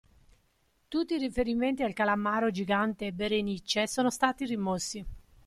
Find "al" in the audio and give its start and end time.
1.83-1.93